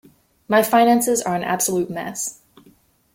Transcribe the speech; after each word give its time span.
My 0.47 0.63
finances 0.63 1.21
are 1.21 1.35
an 1.35 1.43
absolute 1.43 1.87
mess. 1.91 2.41